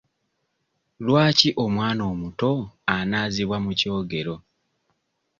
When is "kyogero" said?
3.79-4.35